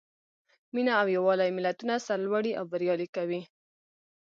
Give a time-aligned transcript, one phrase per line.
[0.73, 3.41] مینه او یووالی ملتونه سرلوړي او بریالي کوي.